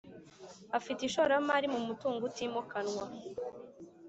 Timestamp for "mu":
1.73-1.79